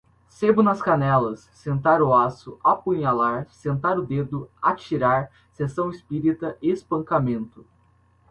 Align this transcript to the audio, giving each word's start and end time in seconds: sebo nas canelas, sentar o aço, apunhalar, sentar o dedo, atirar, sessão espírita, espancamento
sebo 0.27 0.63
nas 0.63 0.81
canelas, 0.81 1.41
sentar 1.53 2.01
o 2.01 2.11
aço, 2.11 2.57
apunhalar, 2.63 3.47
sentar 3.51 3.99
o 3.99 4.03
dedo, 4.03 4.49
atirar, 4.59 5.31
sessão 5.51 5.91
espírita, 5.91 6.57
espancamento 6.59 7.63